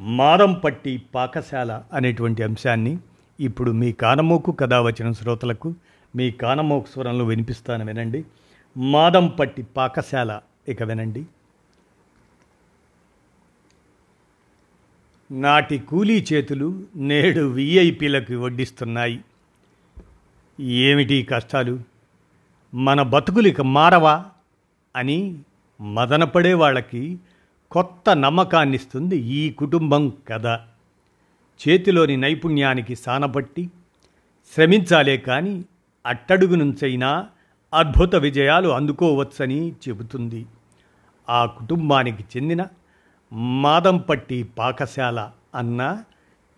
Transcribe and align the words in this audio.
మారంపట్టి 0.00 1.02
పాకశాల 1.14 1.82
అనేటువంటి 1.92 2.42
అంశాన్ని 2.42 2.98
ఇప్పుడు 3.40 3.70
మీ 3.70 3.92
కానమోకు 3.92 4.52
కథ 4.52 4.74
వచ్చిన 4.74 5.12
శ్రోతలకు 5.12 5.74
మీ 6.16 6.30
కానమోకు 6.30 6.86
స్వరంలో 6.86 7.24
వినిపిస్తాను 7.24 7.84
వినండి. 7.84 8.24
మాదంపట్టి 8.76 9.62
పాకశాల 9.62 10.40
ఇక 10.68 10.82
వినండి. 10.82 11.26
నాటి 15.30 15.78
కూలీ 15.78 16.26
చేతులు 16.32 16.82
నేడు 16.96 17.40
విఐపీలకు 17.40 18.34
వడ్డిస్తున్నాయి. 18.34 19.24
ఏమిటి 20.60 21.22
కష్టాలు? 21.22 21.80
మన 22.74 23.02
బతుకులు 23.02 23.48
ఇక 23.48 23.60
మారవా 23.60 24.24
అని 24.96 25.38
మదనపడే 25.80 26.54
వాళ్ళకి 26.54 27.18
కొత్త 27.70 28.16
నమ్మకాన్నిస్తుంది 28.16 29.16
ఈ 29.16 29.50
కుటుంబం 29.50 30.12
కథ. 30.28 30.46
చేతిలోని 31.68 32.16
నైపుణ్యానికి 32.16 32.96
సానబట్టి 32.96 33.70
శ్రమించాలే 34.54 35.16
కానీ 35.16 35.64
అట్టడుగు 36.06 36.54
నుంచైనా 36.54 37.26
అద్భుత 37.74 38.14
విజయాలు 38.14 38.68
అందుకోవచ్చని 38.68 39.72
చెబుతుంది. 39.72 40.46
ఆ 41.28 41.46
కుటుంబానికి 41.46 42.24
చెందిన 42.36 42.66
మాదంపట్టి 43.32 44.42
పాకశాల 44.42 45.30
అన్న 45.54 46.02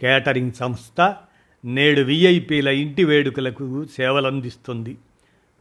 కేటరింగ్ 0.00 0.52
సంస్థ 0.52 1.16
నేడు 1.64 2.00
విఐపీల 2.00 2.68
ఇంటి 2.68 3.04
వేడుకలకు 3.04 3.84
సేవలందిస్తుంది. 3.84 4.96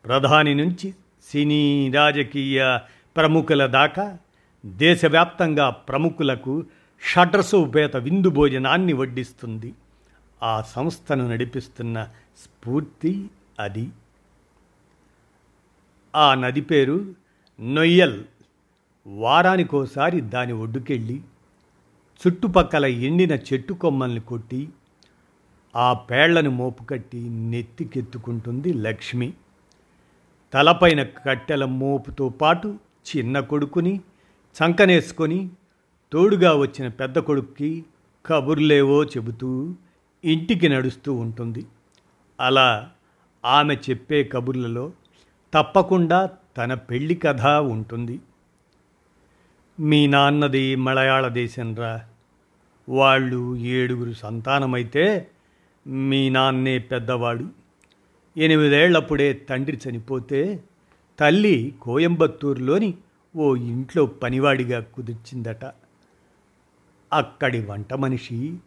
ప్రధాని 0.06 0.56
నుంచి 0.56 0.94
సినీ 1.31 1.91
రాజకీయ 1.95 2.78
ప్రముఖుల 3.16 3.66
దాకా 3.66 4.17
దేశవ్యాప్తంగా 4.66 5.69
ప్రముఖులకు 5.69 6.66
షడ్రసోపేత 7.13 7.97
విందు 7.97 8.30
భోజనాన్ని 8.30 8.94
వడ్డిస్తుంది. 8.94 9.73
ఆ 10.44 10.61
సంస్థను 10.61 11.30
నడిపిస్తున్న 11.30 12.07
స్ఫూర్తి 12.44 13.30
అది. 13.59 13.89
ఆ 16.16 16.33
నది 16.33 16.61
పేరు 16.61 17.16
నొయ్యల్. 17.61 18.23
వారానికోసారి 19.07 20.22
దాని 20.22 20.53
ఒడ్డుకెళ్ళి 20.53 21.22
చుట్టుపక్కల 22.27 22.85
ఎండిన 22.85 23.31
చెట్టు 23.31 23.73
కొమ్మల్ని 23.73 24.22
కొట్టి 24.22 24.69
ఆ 25.75 25.94
పేళ్ళను 25.94 26.50
మోపుకట్టి 26.50 27.29
నెత్తికెత్తుకుంటుంది 27.29 28.73
లక్ష్మి. 28.73 29.33
తలపైన 30.53 31.03
కట్టెల 31.03 31.66
మోపుతో 31.66 32.29
పాటు 32.29 32.77
చిన్న 33.16 33.39
కొడుకుని 33.39 34.02
చంకనేసుకొని 34.64 35.50
తోడుగా 36.11 36.56
వచ్చిన 36.56 36.88
పెద్ద 36.88 37.20
కొడుక్కి 37.20 37.86
కబుర్లేవో 38.25 39.03
చెబుతూ 39.03 39.75
ఇంటికి 40.25 40.70
నడుస్తూ 40.70 41.14
ఉంటుంది. 41.14 41.66
అలా 42.39 42.89
ఆమె 43.45 43.75
చెప్పే 43.75 44.23
కబుర్లలో 44.23 44.92
తప్పకుండా 45.53 46.29
తన 46.57 46.74
పెళ్ళి 46.74 47.16
కథ 47.16 47.46
ఉంటుంది. 47.46 48.19
మీ 49.79 50.07
నాన్నది 50.07 50.75
మలయాళ 50.75 51.28
దేశంరా. 51.28 52.02
వాళ్ళు 52.90 53.58
ఏడుగురు 53.58 54.13
సంతానమైతే 54.13 55.28
మీ 55.88 56.29
నాన్నే 56.29 56.79
పెద్దవాడు. 56.79 57.50
ఎనిమిదేళ్ళప్పుడే 58.38 59.34
తండ్రి 59.34 59.79
చనిపోతే 59.90 60.63
తల్లి 61.19 61.75
కోయంబత్తూరులోని 61.81 62.94
ఓ 63.35 63.56
ఇంట్లో 63.56 64.06
పనివాడిగా 64.06 64.79
కుదిర్చిందట. 64.79 65.66
అక్కడి 67.13 67.66
వంట 67.66 67.94
మనిషి 67.94 68.57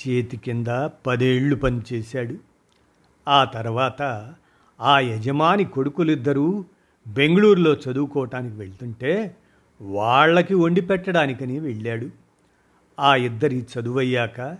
చేతి 0.00 0.36
కింద 0.36 0.66
పదేళ్ళు 1.06 1.56
పనిచేశాడు 1.56 2.34
ఆ 3.28 3.44
తర్వాత 3.44 4.34
ఆ 4.80 4.98
యజమాని 4.98 5.64
కొడుకులిద్దరూ 5.64 6.64
బెంగళూరులో 7.08 7.76
చదువుకోవటానికి 7.76 8.56
వెళ్తుంటే 8.56 9.36
వాళ్ళకి 9.80 10.54
వండి 10.54 10.80
పెట్టడానికని 10.80 11.60
వెళ్ళాడు. 11.60 12.10
ఆ 13.00 13.16
ఇద్దరి 13.16 13.66
చదువయ్యాక 13.74 14.58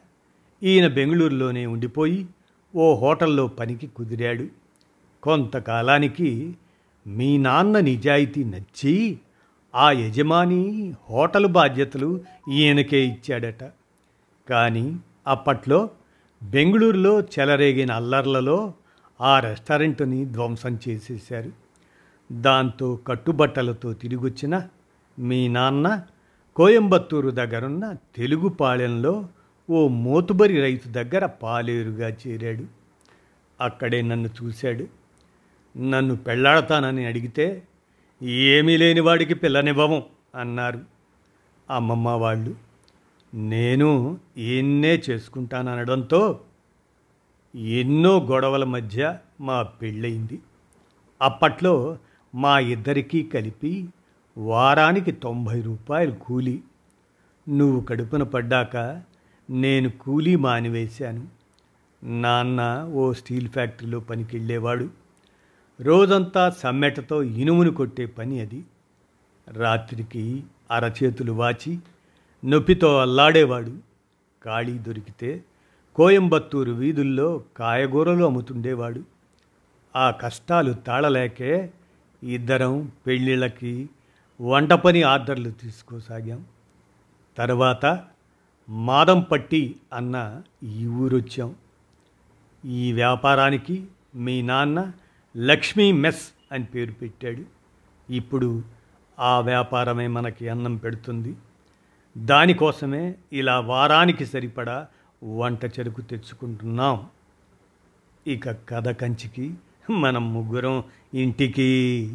ఈయన 0.63 0.87
బెంగళూరులోనే 0.87 1.67
ఉండిపోయి 1.67 2.27
ఓ 2.75 2.95
హోటల్లో 2.95 3.47
పనికి 3.47 3.87
కుదిరాడు. 3.87 4.47
కొంతకాలానికి 5.23 6.57
మీ 7.07 7.39
నాన్న 7.39 7.81
నిజాయితీ 7.81 8.45
నచ్చి 8.45 9.19
ఆ 9.77 9.91
యజమాని 9.91 10.95
హోటల్ 11.11 11.47
బాధ్యతలు 11.47 12.21
ఈయనకే 12.53 13.07
ఇచ్చాడట. 13.07 13.71
కానీ 14.51 14.97
అప్పట్లో 15.27 15.91
బెంగళూరులో 16.43 17.21
చెలరేగిన 17.21 17.93
అల్లర్లలో 17.93 18.73
ఆ 19.21 19.41
రెస్టారెంట్ని 19.41 20.25
ధ్వంసం 20.25 20.79
చేసేశారు. 20.89 21.53
దాంతో 22.33 22.97
కట్టుబట్టలతో 23.07 23.93
తిరిగొచ్చిన 23.93 24.63
మీ 25.19 25.49
నాన్న 25.49 26.03
కోయంబత్తూరు 26.57 27.31
దగ్గరున్న 27.31 27.93
తెలుగుపాళెంలో 27.93 29.27
ఓ 29.71 29.89
మోతుబరి 29.89 30.61
రైతు 30.61 30.89
దగ్గర 30.89 31.27
పాలేరుగా 31.27 32.09
చేరాడు. 32.09 32.65
అక్కడే 33.61 34.03
నన్ను 34.03 34.29
చూశాడు. 34.29 34.87
నన్ను 35.79 36.17
పెళ్ళాడతానని 36.17 37.07
అడిగితే 37.07 37.63
ఏమీ 38.23 38.77
లేని 38.77 39.01
వాడికి 39.01 39.35
పిల్లనివ్వము 39.35 40.07
అన్నారు. 40.35 40.81
అమ్మమ్మ 41.71 42.09
వాళ్ళు 42.09 42.55
నేను 43.35 44.21
ఈయన్నే 44.37 45.03
చేసుకుంటాననడంతో 45.11 46.41
ఎన్నో 47.57 48.21
గొడవల 48.21 48.65
మధ్య 48.65 49.19
మా 49.41 49.63
పెళ్ళయింది. 49.63 50.41
అప్పట్లో 51.23 51.99
మా 52.35 52.59
ఇద్దరికీ 52.59 53.23
కలిపి 53.23 53.89
వారానికి 54.39 55.13
తొంభై 55.13 55.61
రూపాయలు 55.61 56.11
కూలి. 56.11 56.63
నువ్వు 57.49 57.81
కడుపున 57.81 58.23
పడ్డాక 58.23 59.03
నేను 59.51 59.89
కూలీ 59.89 60.37
మానివేశాను. 60.37 61.29
నాన్న 62.05 62.91
ఓ 62.93 63.13
స్టీల్ 63.13 63.49
ఫ్యాక్టరీలో 63.49 64.01
పనికి 64.01 64.37
వెళ్ళేవాడు 64.37 65.06
రోజంతా 65.81 66.51
సమ్మెటతో 66.51 67.23
ఇనుమును 67.23 67.71
కొట్టే 67.71 68.07
పని 68.07 68.41
అది. 68.41 68.65
రాత్రికి 69.49 70.45
అరచేతులు 70.71 71.33
వాచి 71.33 71.79
నొప్పితో 72.45 72.99
అల్లాడేవాడు. 72.99 73.79
ఖాళీ 74.45 74.79
దొరికితే 74.79 75.45
కోయంబత్తూరు 75.95 76.73
వీధుల్లో 76.73 77.43
కాయగూరలు 77.57 78.25
అమ్ముతుండేవాడు. 78.25 79.03
ఆ 79.97 80.11
కష్టాలు 80.11 80.73
తాళలేకే 80.73 81.73
ఇద్దరం 82.23 82.93
పెళ్ళిళ్ళకి 83.07 83.89
వంట 84.41 84.73
పని 84.73 85.03
ఆర్డర్లు 85.03 85.51
తీసుకోసాగాం. 85.51 86.45
తర్వాత 87.37 88.05
మాదంపట్టి 88.69 89.77
అన్న 89.93 90.43
ఈ 90.63 90.87
ఊరొచ్చాం. 90.87 91.55
ఈ 92.65 92.93
వ్యాపారానికి 92.93 93.85
మీ 94.15 94.43
నాన్న 94.43 94.93
లక్ష్మీ 95.37 95.93
మెస్ 95.93 96.29
అని 96.53 96.65
పేరు 96.65 96.93
పెట్టాడు. 96.93 97.43
ఇప్పుడు 98.13 98.63
ఆ 99.19 99.41
వ్యాపారమే 99.41 100.07
మనకి 100.07 100.49
అన్నం 100.49 100.77
పెడుతుంది. 100.77 101.37
దానికోసమే 102.19 103.15
ఇలా 103.33 103.61
వారానికి 103.61 104.27
సరిపడా 104.27 104.87
వంట 105.25 105.65
చెరుకు 105.65 106.01
తెచ్చుకుంటున్నాం. 106.01 107.07
ఇక 108.27 108.51
కథ 108.69 108.89
కంచికి 108.89 109.55
మనం 109.91 110.35
ముగ్గురం 110.35 110.85
ఇంటికి 111.15 112.15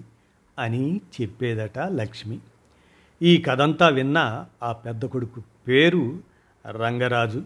అని 0.60 1.02
చెప్పేదట 1.22 1.80
లక్ష్మి. 1.80 2.40
ఈ 3.22 3.38
కథంతా 3.38 3.88
విన్న 3.88 4.46
ఆ 4.64 4.72
పెద్ద 4.72 5.06
కొడుకు 5.06 5.42
పేరు 5.68 6.20
రంగరాజు. 6.70 7.44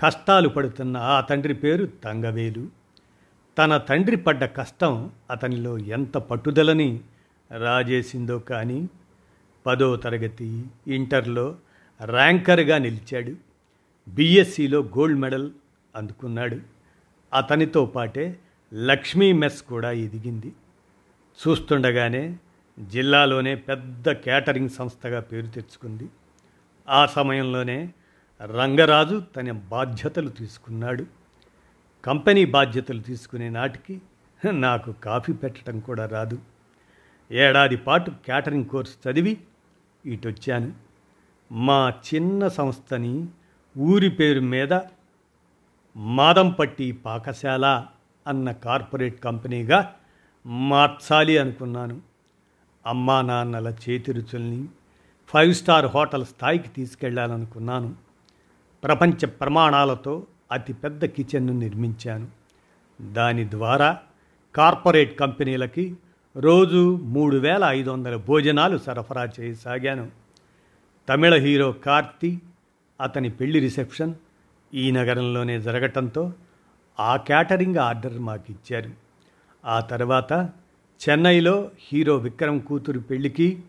కష్టాలు 0.00 0.48
పడుతున్న 0.48 0.96
ఆ 0.96 1.20
తండ్రి 1.20 1.54
పేరు 1.54 1.86
తంగవేలు. 1.86 2.77
తన 3.58 3.76
తండ్రి 3.76 4.16
పడ్డ 4.16 4.44
కష్టం 4.44 5.10
అతనిలో 5.30 5.78
ఎంత 5.78 6.14
పట్టుదలని 6.14 7.00
రాజేసిందో 7.58 8.38
కానీ 8.38 8.88
పదో 9.66 9.96
తరగతి 9.96 10.64
ఇంటర్లో 10.86 11.56
ర్యాంకర్గా 12.04 12.78
నిలిచాడు. 12.78 13.36
బీఎస్సీలో 14.08 14.80
గోల్డ్ 14.80 15.20
మెడల్ 15.20 15.50
అందుకున్నాడు. 15.96 16.60
అతనితో 17.34 17.86
పాటే 17.86 18.38
లక్ష్మీ 18.74 19.32
మెస్ 19.32 19.62
కూడా 19.62 19.92
ఎదిగింది. 19.92 20.52
చూస్తుండగానే 21.40 22.36
జిల్లాలోనే 22.80 23.54
పెద్ద 23.54 24.10
కేటరింగ్ 24.10 24.68
సంస్థగా 24.68 25.20
పేరు 25.20 25.46
తెచ్చుకుంది. 25.46 26.08
ఆ 26.88 27.06
సమయంలోనే 27.06 27.92
రంగరాజు 28.44 29.22
తన 29.36 29.52
బాధ్యతలు 29.52 30.28
తీసుకున్నాడు. 30.28 31.06
కంపెనీ 32.04 32.44
బాధ్యతలు 32.44 33.00
తీసుకునే 33.00 33.48
నాటికి 33.48 34.00
నాకు 34.52 34.92
కాఫీ 34.92 35.32
పెట్టడం 35.32 35.80
కూడా 35.80 36.06
రాదు. 36.06 36.38
ఏడాది 37.30 37.76
పాటు 37.76 38.10
క్యాటరింగ్ 38.10 38.64
కోర్స్ 38.64 38.96
చదివి 39.08 39.40
ఇటొచ్చాను. 40.06 40.72
మా 41.52 41.92
చిన్న 42.14 42.48
సంస్థని 42.48 43.26
ఊరి 43.78 44.10
పేరు 44.10 44.40
మీద 44.40 44.80
మాదంపట్టి 45.96 46.92
పాకశాల 46.92 47.86
అన్న 48.26 48.52
కార్పొరేట్ 48.52 49.20
కంపెనీగా 49.20 49.94
మార్చాలి 50.46 51.38
అనుకున్నాను. 51.38 52.00
అమ్మా 52.86 53.22
నాన్నల 53.22 53.68
చేతి 53.68 54.12
రుచుల్ని 54.12 54.68
ఫైవ్ 55.28 55.54
స్టార్ 55.54 55.86
హోటల్ 55.86 56.26
స్థాయికి 56.26 56.68
తీసుకెళ్ళాలనుకున్నాను. 56.68 57.94
ప్రపంచ 58.84 59.26
ప్రమాణాలతో 59.26 60.26
అతిపెద్ద 60.52 61.04
కిచెన్ను 61.04 61.52
నిర్మించాను. 61.52 62.28
దాని 63.00 63.50
ద్వారా 63.50 63.98
కార్పొరేట్ 64.54 65.18
కంపెనీలకి 65.18 65.96
రోజు 66.36 66.96
మూడు 67.02 67.36
వేల 67.36 67.64
ఐదు 67.64 67.90
వందల 67.90 68.16
భోజనాలు 68.16 68.78
సరఫరా 68.78 69.28
చేయసాగాను. 69.40 70.08
తమిళ 71.08 71.34
హీరో 71.34 71.72
కార్తీ 71.72 72.38
అతని 73.00 73.30
పెళ్ళి 73.30 73.60
రిసెప్షన్ 73.60 74.14
ఈ 74.74 74.90
నగరంలోనే 74.90 75.60
జరగటంతో 75.60 76.32
ఆ 77.00 77.16
క్యాటరింగ్ 77.16 77.76
ఆర్డర్ 77.76 78.18
మాకు 78.18 78.44
ఇచ్చారు 78.50 78.90
ఆ 79.64 79.80
తర్వాత 79.80 80.32
చెన్నైలో 81.00 81.70
హీరో 81.78 82.16
విక్రమ్ 82.16 82.60
కూతురు 82.60 83.00
పెళ్ళికి 83.00 83.62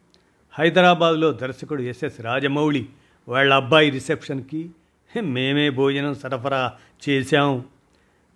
హైదరాబాద్లో 0.52 1.32
దర్శకుడు 1.32 1.82
ఎస్ఎస్ 1.82 2.22
రాజమౌళి 2.22 2.90
వాళ్ళ 3.28 3.54
అబ్బాయి 3.54 3.90
రిసెప్షన్కి 3.90 4.70
మేమే 5.18 5.70
భోజనం 5.70 6.16
సరఫరా 6.16 6.74
చేశాం. 7.10 7.66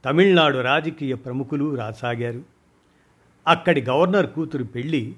తమిళనాడు 0.06 0.58
రాజకీయ 0.58 1.16
ప్రముఖులు 1.16 1.76
రాసాగారు. 1.76 2.42
అక్కడి 3.48 3.82
గవర్నర్ 3.82 4.28
కూతురు 4.28 4.64
పెళ్ళి 4.64 5.16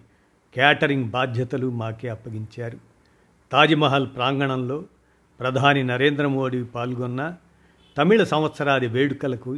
క్యాటరింగ్ 0.53 1.05
బాధ్యతలు 1.05 1.69
మాకే 1.69 2.09
అప్పగించారు. 2.09 2.79
తాజ్మహల్ 3.51 4.07
ప్రాంగణంలో 4.15 4.83
ప్రధాని 5.39 5.83
నరేంద్ర 5.83 6.27
మోడీ 6.27 6.63
పాల్గొన్న 6.63 7.35
తమిళ 7.97 8.23
సంవత్సరాది 8.23 8.87
వేడుకలకు 8.87 9.57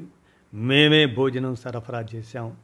మేమే 0.54 1.06
భోజనం 1.06 1.56
సరఫరా 1.56 2.06
చేశాం. 2.16 2.56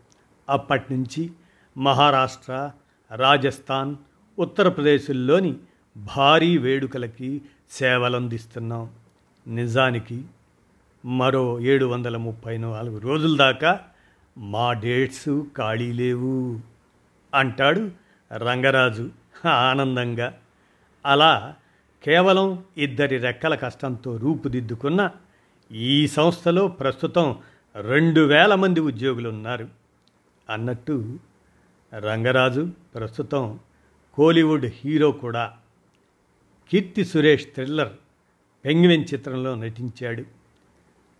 అప్పటి 0.49 0.93
నుంచి 0.93 1.31
మహారాష్ట్ర 1.77 2.71
రాజస్థాన్ 3.15 3.95
ఉత్తరప్రదేశ్లోని 4.39 5.55
భారీ 5.97 6.57
వేడుకలకి 6.57 7.41
సేవలందిస్తున్నాం. 7.71 8.89
నిజానికి 9.47 10.25
మరో 11.05 11.59
ఏడు 11.59 11.85
వందల 11.85 12.17
ముప్పై 12.17 12.57
నాలుగు 12.57 12.97
రోజుల 12.97 13.37
దాకా 13.37 13.79
మా 14.37 14.73
డేట్స్ 14.73 15.45
ఖాళీ 15.57 15.93
లేవు 15.93 16.59
అంటాడు 17.33 17.91
రంగరాజు 18.33 19.11
ఆనందంగా. 19.45 20.33
అలా 21.05 21.55
కేవలం 22.03 22.63
ఇద్దరి 22.77 23.17
రెక్కల 23.17 23.55
కష్టంతో 23.55 24.17
రూపుదిద్దుకున్న 24.17 25.11
ఈ 25.71 26.07
సంస్థలో 26.07 26.67
ప్రస్తుతం 26.67 27.37
రెండు 27.75 28.21
వేల 28.21 28.55
మంది 28.55 28.79
ఉద్యోగులు 28.79 29.29
ఉన్నారు 29.29 29.67
అన్నట్టు 30.49 31.19
రంగరాజు 31.93 32.69
ప్రస్తుతం 32.95 33.59
కోలీవుడ్ 34.13 34.65
హీరో 34.65 35.11
కూడా 35.11 35.53
కీర్తి 36.69 37.05
సురేష్ 37.05 37.47
థ్రిల్లర్ 37.53 37.93
పెంగ్విన్ 38.65 39.05
చిత్రంలో 39.13 39.55
నటించాడు. 39.55 40.23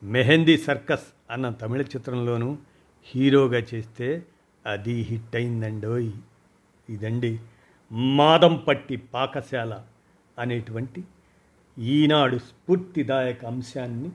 మెహందీ 0.04 0.58
సర్కస్ 0.58 1.04
అన్న 1.32 1.50
తమిళ 1.50 1.82
చిత్రంలోనూ 1.82 2.58
హీరోగా 3.04 3.62
చేస్తే 3.74 4.24
అది 4.66 4.94
హిట్ 4.94 5.36
అయిందండోయ్. 5.36 6.12
ఇదండి 6.90 7.40
మాదంపట్టి 7.92 8.96
పాకశాల 8.96 9.82
అనేటువంటి 10.40 11.04
ఈనాడు 11.80 12.38
స్ఫూర్తిదాయక 12.38 13.46
అంశాన్ని 13.46 14.12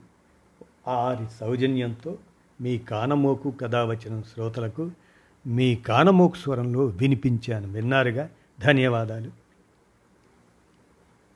ఆరి 0.89 1.27
సౌజన్యంతో 1.41 2.19
మీ 2.61 2.79
కానమోకు 2.79 3.51
కథ 3.51 3.77
వచ్చిన 3.77 4.21
శ్రోతలకు 4.21 4.91
మీ 5.47 5.75
కానమోకు 5.75 6.37
స్వరంలో 6.37 6.85
వినిపించాను. 6.85 7.73
విన్నారుగా? 7.73 8.31
ధన్యవాదాలు. 8.61 9.38